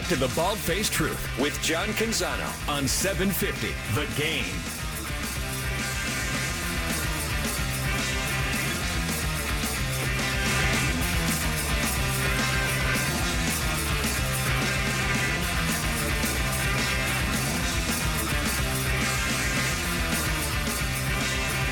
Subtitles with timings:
[0.00, 4.44] Back to the Bald Faced Truth with John Canzano on 750 The Game.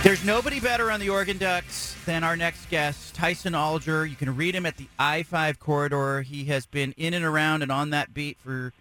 [0.02, 4.06] There's nobody better on the Oregon Ducks than our next guest, Tyson Alger.
[4.06, 6.22] You can read him at the I 5 corridor.
[6.22, 8.72] He has been in and around and on that beat for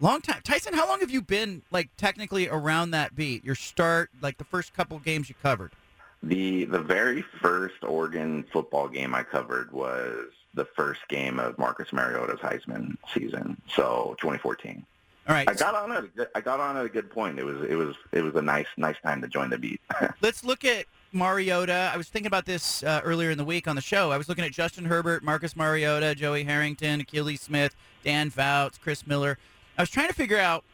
[0.00, 0.40] a long time.
[0.42, 3.44] Tyson, how long have you been, like, technically around that beat?
[3.44, 5.70] Your start, like, the first couple games you covered?
[6.24, 11.92] The the very first Oregon football game I covered was the first game of Marcus
[11.92, 14.84] Mariota's Heisman season, so 2014.
[15.28, 15.48] All right.
[15.48, 17.38] I got on at a good, I got on at a good point.
[17.38, 19.80] It was it was it was a nice nice time to join the beat.
[20.22, 21.90] Let's look at Mariota.
[21.92, 24.10] I was thinking about this uh, earlier in the week on the show.
[24.10, 29.06] I was looking at Justin Herbert, Marcus Mariota, Joey Harrington, Akili Smith, Dan Fouts, Chris
[29.06, 29.38] Miller.
[29.78, 30.64] I was trying to figure out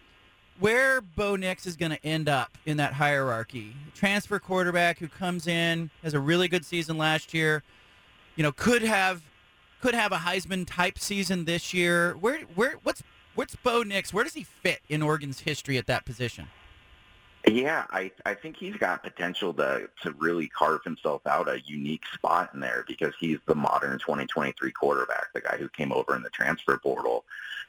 [0.59, 3.75] where Bo Nix is going to end up in that hierarchy.
[3.95, 7.63] Transfer quarterback who comes in has a really good season last year.
[8.37, 9.23] You know, could have
[9.81, 12.17] could have a Heisman type season this year.
[12.21, 13.03] Where where what's
[13.35, 14.13] what's Bo Nix?
[14.13, 16.49] Where does he fit in Oregon's history at that position?
[17.47, 22.05] Yeah, I I think he's got potential to to really carve himself out a unique
[22.13, 26.23] spot in there because he's the modern 2023 quarterback, the guy who came over in
[26.23, 27.25] the transfer portal,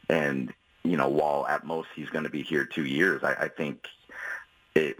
[0.09, 3.47] and you know while at most he's going to be here two years, I, I
[3.47, 3.88] think
[4.75, 4.97] it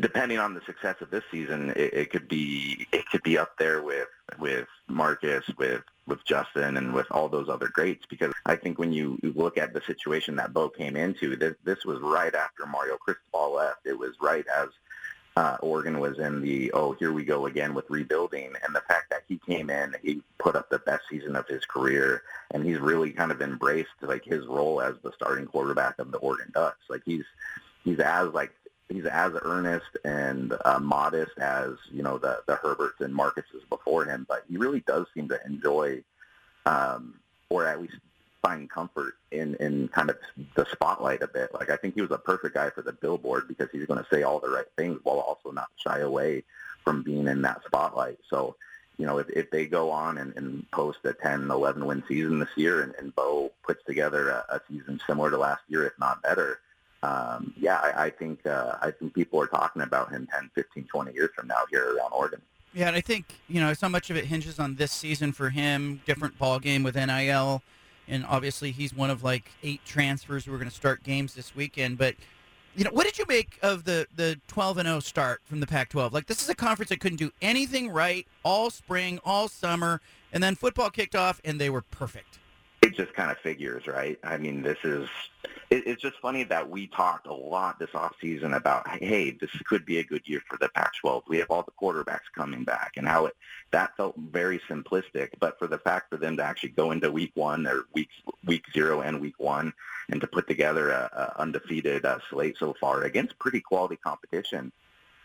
[0.00, 3.56] depending on the success of this season, it, it could be it could be up
[3.56, 4.08] there with
[4.38, 8.06] with Marcus, with with Justin, and with all those other greats.
[8.06, 11.84] Because I think when you, look at the situation that Bo came into, this this
[11.84, 13.86] was right after Mario Cristobal left.
[13.86, 14.68] It was right as
[15.36, 19.10] uh, Oregon was in the oh here we go again with rebuilding, and the fact
[19.10, 22.78] that he came in, he put up the best season of his career, and he's
[22.78, 26.84] really kind of embraced like his role as the starting quarterback of the Oregon Ducks.
[26.88, 27.24] Like he's
[27.84, 28.52] he's as like
[28.88, 34.04] he's as earnest and uh, modest as you know the the Herberts and Marcuses before
[34.04, 36.02] him, but he really does seem to enjoy,
[36.66, 37.14] um,
[37.48, 37.96] or at least
[38.42, 40.18] find comfort in in kind of
[40.54, 41.52] the spotlight a bit.
[41.52, 44.08] Like I think he was a perfect guy for the billboard because he's going to
[44.10, 46.44] say all the right things while also not shy away
[46.84, 48.18] from being in that spotlight.
[48.28, 48.56] So.
[48.98, 52.38] You know, if, if they go on and, and post a 10, 11 win season
[52.38, 55.92] this year and, and Bo puts together a, a season similar to last year, if
[55.98, 56.60] not better,
[57.06, 60.84] um, yeah, I, I think uh, I think people are talking about him 10, 15,
[60.84, 62.40] 20 years from now here around Oregon.
[62.74, 65.50] Yeah, and I think you know so much of it hinges on this season for
[65.50, 66.00] him.
[66.04, 67.62] Different ball game with NIL,
[68.08, 71.54] and obviously he's one of like eight transfers who are going to start games this
[71.54, 71.96] weekend.
[71.96, 72.16] But
[72.74, 75.66] you know, what did you make of the the 12 and 0 start from the
[75.66, 76.12] Pac-12?
[76.12, 80.00] Like this is a conference that couldn't do anything right all spring, all summer,
[80.32, 82.38] and then football kicked off and they were perfect.
[82.82, 84.18] It just kind of figures, right?
[84.22, 85.08] I mean, this is
[85.70, 89.50] it, it's just funny that we talked a lot this off season about, hey, this
[89.64, 91.22] could be a good year for the Pac-12.
[91.28, 93.36] We have all the quarterbacks coming back, and how it
[93.72, 95.30] that felt very simplistic.
[95.40, 98.08] But for the fact for them to actually go into week one or week
[98.44, 99.72] week zero and week one,
[100.08, 104.72] and to put together a, a undefeated uh, slate so far against pretty quality competition,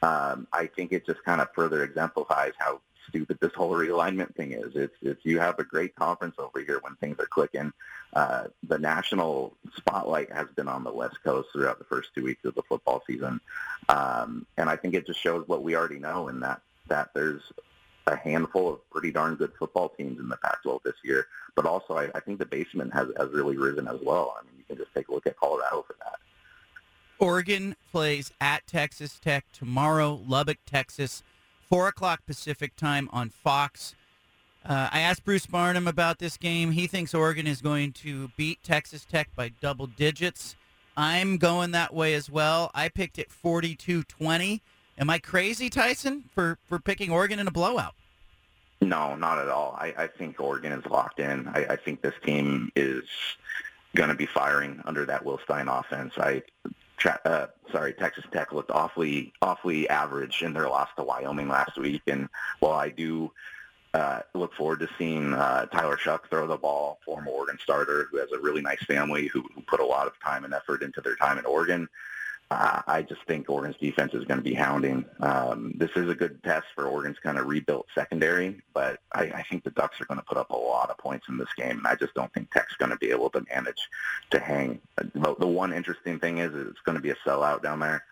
[0.02, 4.54] um, I think it just kind of further exemplifies how stupid this whole realignment thing
[4.54, 4.76] is.
[4.76, 7.72] It's it's you have a great conference over here when things are clicking.
[8.14, 12.46] Uh, the national spotlight has been on the West Coast throughout the first two weeks
[12.46, 13.40] of the football season,
[13.90, 17.42] um, and I think it just shows what we already know in that that there's
[18.08, 21.28] a handful of pretty darn good football teams in the Pac-12 this year.
[21.56, 24.36] But also, I, I think the basement has has really risen as well.
[24.40, 26.20] I mean, you can just take a look at Colorado for that.
[27.20, 30.20] Oregon plays at Texas Tech tomorrow.
[30.28, 31.22] Lubbock, Texas
[31.72, 33.96] 4 o'clock Pacific time on Fox.
[34.66, 36.72] Uh, I asked Bruce Barnum about this game.
[36.72, 40.58] He thinks Oregon is going to beat Texas Tech by double digits.
[40.98, 42.72] I'm going that way as well.
[42.76, 44.60] I picked it 42-20.
[44.98, 47.96] Am I crazy, Tyson, for, for picking Oregon in a blowout?
[48.82, 49.78] No, not at all.
[49.80, 51.48] I, I think Oregon is locked in.
[51.48, 53.06] I, I think this team is
[53.96, 56.16] going to be firing under that Will Stein offense.
[56.18, 56.44] I
[57.06, 62.02] uh, sorry, Texas Tech looked awfully awfully average in their loss to Wyoming last week.
[62.08, 63.32] And while I do
[63.94, 68.18] uh, look forward to seeing uh, Tyler Shough throw the ball, former Oregon starter who
[68.18, 71.02] has a really nice family who, who put a lot of time and effort into
[71.02, 71.90] their time in Oregon.
[72.54, 75.06] I just think Oregon's defense is going to be hounding.
[75.22, 79.44] Um, this is a good test for Oregon's kind of rebuilt secondary, but I, I
[79.50, 81.78] think the Ducks are going to put up a lot of points in this game,
[81.78, 83.90] and I just don't think Tech's going to be able to manage
[84.32, 84.82] to hang.
[84.98, 88.04] The, the one interesting thing is it's going to be a sellout down there.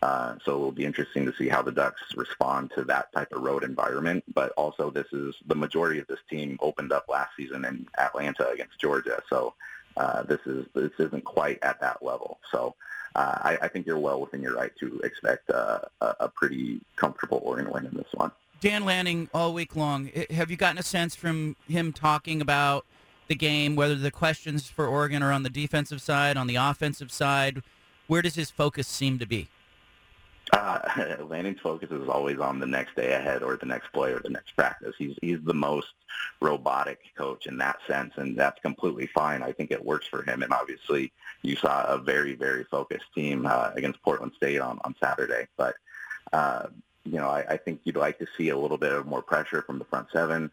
[0.00, 3.32] Uh, so it will be interesting to see how the Ducks respond to that type
[3.32, 4.22] of road environment.
[4.32, 8.48] But also, this is the majority of this team opened up last season in Atlanta
[8.50, 9.20] against Georgia.
[9.28, 9.54] So
[9.96, 12.38] uh, this is this isn't quite at that level.
[12.52, 12.76] So
[13.14, 16.80] uh, I, I, think you're well within your right to expect uh, a, a pretty
[16.96, 18.30] comfortable Oregon win in this one.
[18.60, 22.84] Dan Lanning, all week long, have you gotten a sense from him talking about
[23.28, 27.12] the game, whether the questions for Oregon are on the defensive side, on the offensive
[27.12, 27.62] side?
[28.08, 29.48] Where does his focus seem to be?
[30.52, 34.20] Uh, Lanning's focus is always on the next day ahead or the next play or
[34.20, 34.94] the next practice.
[34.98, 35.88] He's he's the most
[36.40, 39.42] robotic coach in that sense, and that's completely fine.
[39.42, 40.42] I think it works for him.
[40.42, 41.12] And obviously,
[41.42, 45.48] you saw a very very focused team uh, against Portland State on on Saturday.
[45.56, 45.74] But
[46.32, 46.68] uh,
[47.04, 49.62] you know, I, I think you'd like to see a little bit of more pressure
[49.62, 50.50] from the front seven.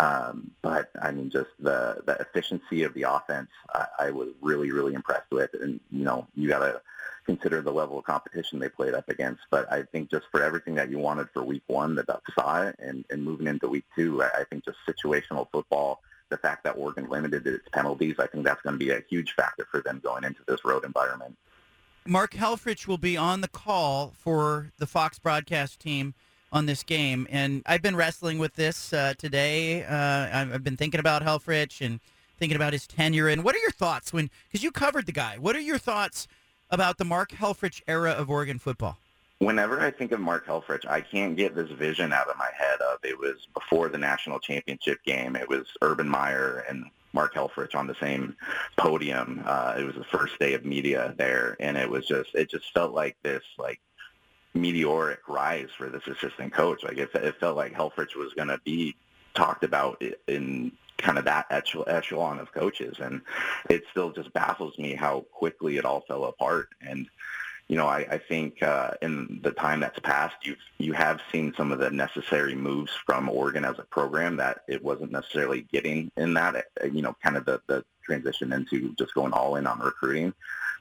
[0.00, 4.72] Um, but I mean, just the the efficiency of the offense, I, I was really
[4.72, 5.50] really impressed with.
[5.54, 6.80] And you know, you got to
[7.24, 9.42] consider the level of competition they played up against.
[9.50, 12.62] But I think just for everything that you wanted for week one, the Ducks saw
[12.62, 12.76] it.
[12.78, 16.00] And, and moving into week two, I think just situational football,
[16.30, 19.34] the fact that Oregon limited its penalties, I think that's going to be a huge
[19.34, 21.36] factor for them going into this road environment.
[22.06, 26.14] Mark Helfrich will be on the call for the Fox broadcast team
[26.52, 27.26] on this game.
[27.30, 29.84] And I've been wrestling with this uh, today.
[29.84, 32.00] Uh, I've been thinking about Helfrich and
[32.38, 33.28] thinking about his tenure.
[33.28, 36.28] And what are your thoughts when, because you covered the guy, what are your thoughts
[36.74, 38.98] about the Mark Helfrich era of Oregon football?
[39.38, 42.80] Whenever I think of Mark Helfrich, I can't get this vision out of my head
[42.80, 45.36] of it was before the national championship game.
[45.36, 48.36] It was Urban Meyer and Mark Helfrich on the same
[48.76, 49.42] podium.
[49.46, 52.72] Uh, it was the first day of media there, and it was just it just
[52.72, 53.80] felt like this like
[54.54, 56.82] meteoric rise for this assistant coach.
[56.82, 58.96] Like it, it felt like Helfrich was going to be
[59.34, 62.96] talked about in kind of that echelon of coaches.
[63.00, 63.20] And
[63.70, 66.68] it still just baffles me how quickly it all fell apart.
[66.80, 67.08] And,
[67.68, 71.54] you know, I, I think uh, in the time that's passed, you've, you have seen
[71.56, 76.10] some of the necessary moves from Oregon as a program that it wasn't necessarily getting
[76.16, 79.66] in that, uh, you know, kind of the, the transition into just going all in
[79.66, 80.34] on recruiting.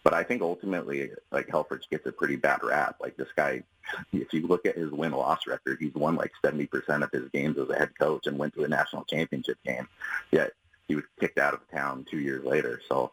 [0.04, 2.98] But I think ultimately, like Helfrich gets a pretty bad rap.
[3.00, 3.63] Like this guy,
[4.12, 7.70] if you look at his win-loss record, he's won like 70% of his games as
[7.70, 9.88] a head coach and went to a national championship game.
[10.32, 10.54] Yet
[10.88, 12.82] he was kicked out of town two years later.
[12.88, 13.12] So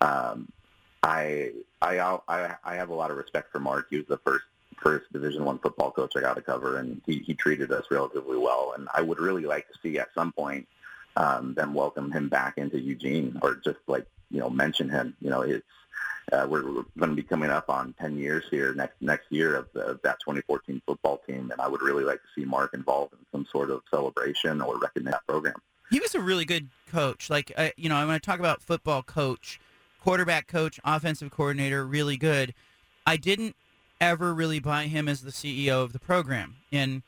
[0.00, 0.50] um,
[1.02, 1.98] I, I
[2.28, 3.86] I I have a lot of respect for Mark.
[3.90, 4.44] He was the first
[4.82, 8.36] first Division One football coach I got to cover, and he, he treated us relatively
[8.36, 8.74] well.
[8.76, 10.66] And I would really like to see at some point
[11.16, 15.16] um, them welcome him back into Eugene, or just like you know mention him.
[15.20, 15.64] You know, it's
[16.32, 19.68] uh, we're, going to be coming up on 10 years here next next year of,
[19.74, 23.12] the, of that 2014 football team, and I would really like to see Mark involved
[23.12, 25.54] in some sort of celebration or recognize that program.
[25.90, 27.28] He was a really good coach.
[27.28, 29.60] Like, I, you know, I'm going to talk about football coach,
[30.02, 32.54] quarterback coach, offensive coordinator, really good.
[33.06, 33.54] I didn't
[34.00, 37.02] ever really buy him as the CEO of the program, and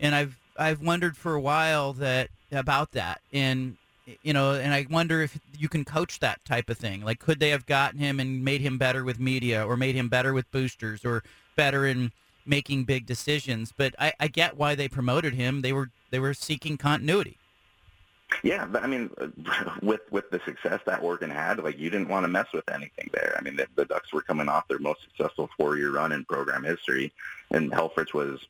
[0.00, 3.76] and I've I've wondered for a while that about that, and
[4.22, 7.02] you know, and I wonder if you can coach that type of thing.
[7.02, 10.08] Like, could they have gotten him and made him better with media, or made him
[10.08, 11.22] better with boosters, or
[11.56, 12.12] better in
[12.44, 13.72] making big decisions?
[13.76, 15.62] But I, I get why they promoted him.
[15.62, 17.38] They were they were seeking continuity.
[18.42, 19.10] Yeah, but I mean,
[19.82, 23.08] with with the success that Oregon had, like you didn't want to mess with anything
[23.12, 23.34] there.
[23.38, 26.64] I mean, the, the Ducks were coming off their most successful four-year run in program
[26.64, 27.12] history,
[27.50, 28.40] and Helfrich was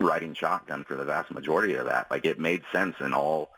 [0.00, 2.10] riding shotgun for the vast majority of that.
[2.10, 3.50] Like it made sense in all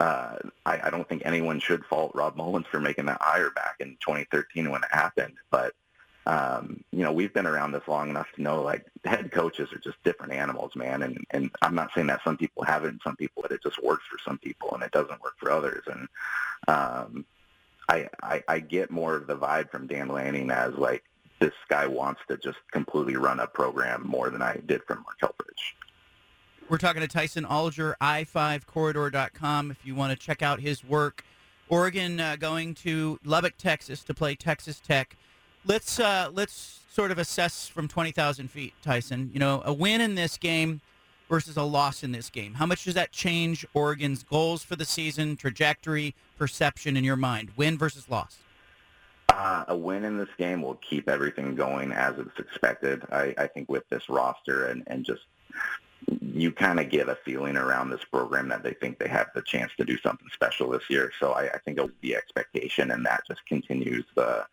[0.00, 3.76] uh, I, I don't think anyone should fault Rob Mullens for making that hire back
[3.80, 5.34] in 2013 when it happened.
[5.50, 5.74] But
[6.26, 9.78] um, you know, we've been around this long enough to know like head coaches are
[9.78, 11.02] just different animals, man.
[11.02, 13.62] And and I'm not saying that some people have it and some people that it
[13.62, 15.84] just works for some people and it doesn't work for others.
[15.86, 16.08] And
[16.68, 17.24] um,
[17.88, 21.04] I, I I get more of the vibe from Dan Lanning as like
[21.40, 25.18] this guy wants to just completely run a program more than I did from Mark
[25.20, 25.74] Helfrich.
[26.70, 31.24] We're talking to Tyson Alger, i5corridor.com, if you want to check out his work.
[31.68, 35.16] Oregon uh, going to Lubbock, Texas to play Texas Tech.
[35.66, 39.30] Let's uh, let's sort of assess from 20,000 feet, Tyson.
[39.32, 40.80] You know, a win in this game
[41.28, 42.54] versus a loss in this game.
[42.54, 47.50] How much does that change Oregon's goals for the season, trajectory, perception in your mind?
[47.56, 48.38] Win versus loss?
[49.28, 53.02] Uh, a win in this game will keep everything going as it's expected.
[53.10, 55.22] I, I think with this roster and, and just
[56.20, 59.42] you kind of get a feeling around this program that they think they have the
[59.42, 61.12] chance to do something special this year.
[61.20, 64.46] So I, I think it was the expectation, and that just continues the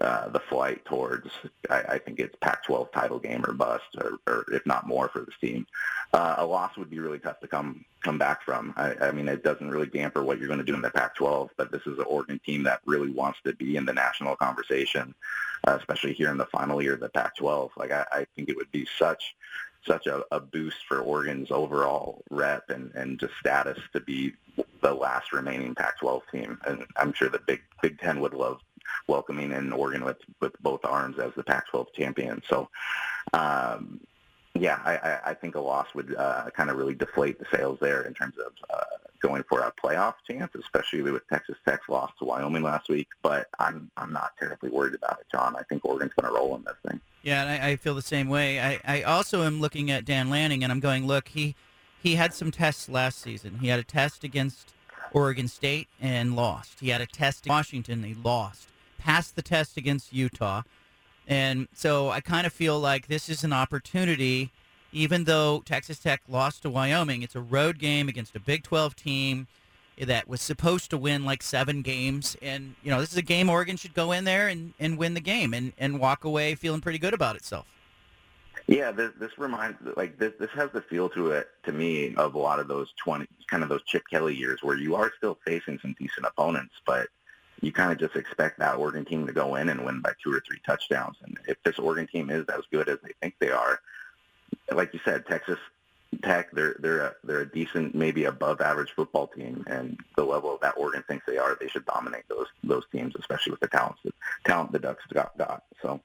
[0.00, 1.30] uh, the flight towards,
[1.70, 5.20] I, I think it's Pac-12 title game or bust, or, or if not more for
[5.20, 5.66] this team.
[6.12, 8.74] Uh, a loss would be really tough to come come back from.
[8.76, 11.50] I, I mean, it doesn't really damper what you're going to do in the Pac-12,
[11.56, 15.14] but this is an Oregon team that really wants to be in the national conversation,
[15.66, 17.70] uh, especially here in the final year of the Pac-12.
[17.76, 19.36] Like, I, I think it would be such
[19.86, 24.32] such a, a boost for Oregon's overall rep and, and just status to be
[24.82, 26.58] the last remaining Pac-12 team.
[26.66, 28.60] And I'm sure the Big Big Ten would love
[29.06, 32.42] welcoming in Oregon with, with both arms as the Pac-12 champion.
[32.48, 32.68] So,
[33.32, 34.00] um,
[34.54, 38.02] yeah, I, I think a loss would uh, kind of really deflate the sails there
[38.02, 42.24] in terms of uh, going for a playoff chance, especially with Texas Tech's loss to
[42.24, 43.08] Wyoming last week.
[43.22, 45.56] But I'm I'm not terribly worried about it, John.
[45.56, 47.00] I think Oregon's going to roll in this thing.
[47.22, 48.60] Yeah, I, I feel the same way.
[48.60, 51.54] I, I also am looking at Dan Lanning, and I'm going, look, he
[52.02, 53.58] he had some tests last season.
[53.60, 54.74] He had a test against
[55.12, 56.80] Oregon State and lost.
[56.80, 58.68] He had a test in Washington, he lost
[59.04, 60.62] passed the test against Utah.
[61.28, 64.50] And so I kind of feel like this is an opportunity,
[64.94, 68.94] even though Texas Tech lost to Wyoming, it's a road game against a Big 12
[68.94, 69.48] team
[69.98, 72.36] that was supposed to win like seven games.
[72.40, 75.14] And, you know, this is a game Oregon should go in there and, and win
[75.14, 77.66] the game and, and walk away feeling pretty good about itself.
[78.66, 80.32] Yeah, this, this reminds like this.
[80.40, 83.62] This has the feel to it to me of a lot of those twenty, kind
[83.62, 87.08] of those Chip Kelly years where you are still facing some decent opponents, but
[87.60, 90.32] you kind of just expect that Oregon team to go in and win by two
[90.32, 91.16] or three touchdowns.
[91.22, 93.80] And if this Oregon team is as good as they think they are,
[94.72, 95.58] like you said, Texas
[96.22, 100.58] Tech, they're they're a, they're a decent, maybe above average football team, and the level
[100.62, 103.96] that Oregon thinks they are, they should dominate those those teams, especially with the talent
[104.04, 104.12] the
[104.44, 105.36] talent the Ducks got.
[105.38, 105.64] got.
[105.82, 106.00] So,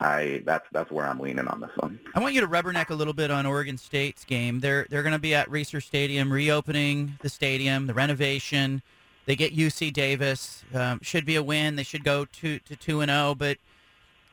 [0.00, 1.98] I that's that's where I'm leaning on this one.
[2.14, 4.60] I want you to rubberneck a little bit on Oregon State's game.
[4.60, 8.82] They're they're going to be at Reser Stadium, reopening the stadium, the renovation.
[9.26, 10.64] They get UC Davis.
[10.72, 11.76] Um, should be a win.
[11.76, 13.30] They should go to to two and zero.
[13.30, 13.58] Oh, but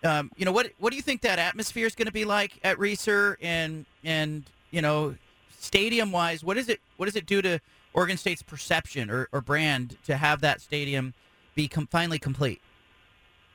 [0.05, 0.71] um, you know what?
[0.79, 4.43] What do you think that atmosphere is going to be like at Reser and and
[4.71, 5.15] you know,
[5.57, 6.43] stadium wise?
[6.43, 6.79] What is it?
[6.97, 7.59] What does it do to
[7.93, 11.13] Oregon State's perception or, or brand to have that stadium
[11.55, 12.61] be com- finally complete?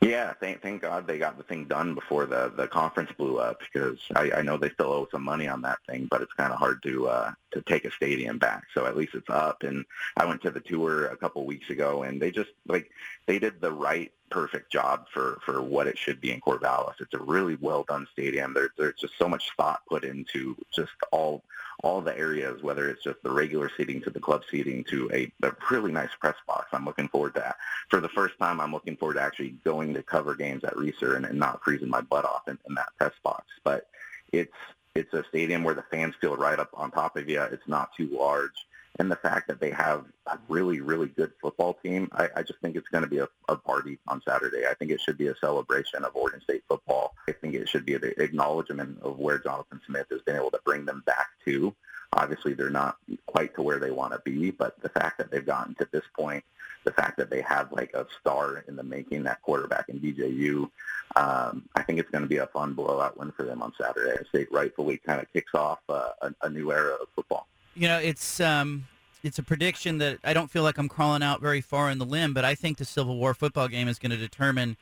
[0.01, 3.61] Yeah, thank thank God they got the thing done before the the conference blew up
[3.61, 6.55] because I, I know they still owe some money on that thing, but it's kind
[6.55, 8.65] of hard to uh, to take a stadium back.
[8.73, 9.63] So at least it's up.
[9.63, 9.85] And
[10.17, 12.91] I went to the tour a couple weeks ago, and they just like
[13.27, 17.01] they did the right perfect job for for what it should be in Corvallis.
[17.01, 18.55] It's a really well done stadium.
[18.55, 21.43] There, there's just so much thought put into just all
[21.83, 25.33] all the areas, whether it's just the regular seating to the club seating to a,
[25.47, 26.69] a really nice press box.
[26.73, 27.57] I'm looking forward to that.
[27.89, 31.17] For the first time, I'm looking forward to actually going to cover games at Reser
[31.17, 33.47] and, and not freezing my butt off in, in that press box.
[33.65, 33.89] But
[34.33, 34.53] it's
[34.95, 37.41] it's a stadium where the fans feel right up on top of you.
[37.41, 38.67] It's not too large
[38.99, 42.61] and the fact that they have a really, really good football team, I, I just
[42.61, 44.67] think it's going to be a, a party on Saturday.
[44.69, 47.15] I think it should be a celebration of Oregon State football.
[47.29, 50.61] I think it should be an acknowledgement of where Jonathan Smith has been able to
[50.65, 51.75] bring them back to.
[52.15, 55.47] Obviously, they're not quite to where they want to be, but the fact that they've
[55.47, 56.43] gotten to this point,
[56.83, 60.69] the fact that they have like a star in the making, that quarterback in DJU,
[61.15, 64.17] um, I think it's going to be a fun blowout win for them on Saturday.
[64.29, 67.99] State rightfully kind of kicks off uh, a, a new era of football you know,
[67.99, 68.87] it's um,
[69.23, 72.07] it's a prediction that I don't feel like I'm crawling out very far in the
[72.07, 74.77] limb, but I think the Civil War football game is going to determine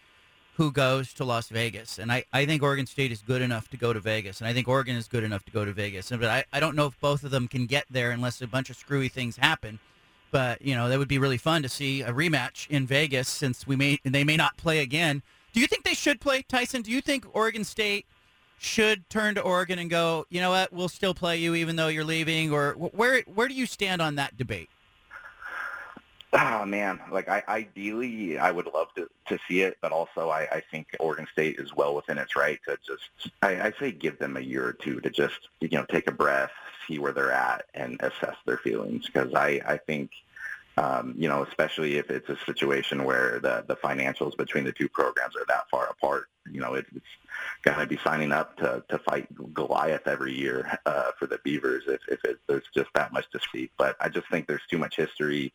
[0.56, 1.98] who goes to Las Vegas.
[1.98, 4.40] And I, I think Oregon State is good enough to go to Vegas.
[4.40, 6.10] And I think Oregon is good enough to go to Vegas.
[6.10, 8.68] But I, I don't know if both of them can get there unless a bunch
[8.68, 9.78] of screwy things happen.
[10.32, 13.66] But, you know, that would be really fun to see a rematch in Vegas since
[13.66, 15.22] we may they may not play again.
[15.52, 16.82] Do you think they should play, Tyson?
[16.82, 18.06] Do you think Oregon State–
[18.58, 21.88] should turn to Oregon and go, you know what, we'll still play you even though
[21.88, 24.68] you're leaving, or where where do you stand on that debate?
[26.32, 30.42] Oh man, like I ideally I would love to to see it, but also I,
[30.52, 34.18] I think Oregon State is well within its right to just I, I say give
[34.18, 36.50] them a year or two to just you know take a breath,
[36.86, 40.10] see where they're at, and assess their feelings because I I think
[40.78, 44.88] um, you know, especially if it's a situation where the, the financials between the two
[44.88, 46.28] programs are that far apart.
[46.48, 47.04] You know, it, it's
[47.64, 51.82] going to be signing up to, to fight Goliath every year uh, for the Beavers
[51.88, 53.68] if, if it, there's just that much to.
[53.76, 55.52] But I just think there's too much history.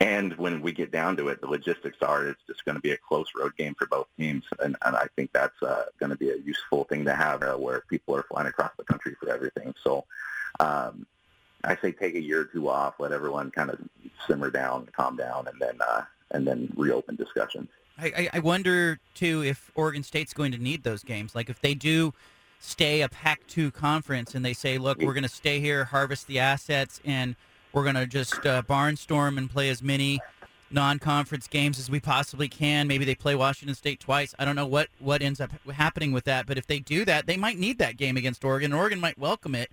[0.00, 2.90] And when we get down to it, the logistics are it's just going to be
[2.90, 4.42] a close road game for both teams.
[4.58, 7.54] And, and I think that's uh, going to be a useful thing to have uh,
[7.54, 9.74] where people are flying across the country for everything.
[9.84, 10.04] So
[10.58, 11.06] um,
[11.62, 13.78] I say take a year or two off, let everyone kind of
[14.26, 17.68] simmer down, calm down, and then uh, and then reopen discussions.
[17.98, 21.34] I, I wonder too if Oregon State's going to need those games.
[21.34, 22.12] Like if they do
[22.58, 26.38] stay a Pac-2 conference and they say, look, we're going to stay here, harvest the
[26.38, 27.36] assets, and
[27.72, 30.20] we're going to just uh, barnstorm and play as many
[30.70, 32.86] non-conference games as we possibly can.
[32.88, 34.34] Maybe they play Washington State twice.
[34.38, 37.26] I don't know what what ends up happening with that, but if they do that,
[37.26, 38.72] they might need that game against Oregon.
[38.72, 39.70] Oregon might welcome it.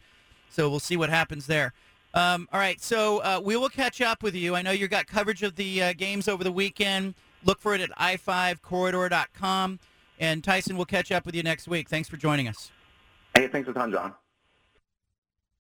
[0.50, 1.74] So we'll see what happens there.
[2.14, 4.56] Um, all right, so uh, we will catch up with you.
[4.56, 7.16] I know you got coverage of the uh, games over the weekend.
[7.44, 9.80] Look for it at i5corridor.com.
[10.20, 11.90] And Tyson, we'll catch up with you next week.
[11.90, 12.72] Thanks for joining us.
[13.36, 14.14] Hey, thanks a ton, John.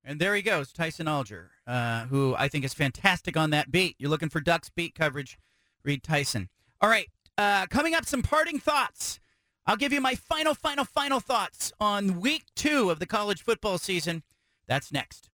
[0.05, 3.95] And there he goes, Tyson Alger, uh, who I think is fantastic on that beat.
[3.97, 5.39] You're looking for Ducks beat coverage,
[5.83, 6.49] read Tyson.
[6.81, 7.07] All right,
[7.37, 9.19] uh, coming up, some parting thoughts.
[9.65, 13.77] I'll give you my final, final, final thoughts on week two of the college football
[13.77, 14.23] season.
[14.67, 15.29] That's next.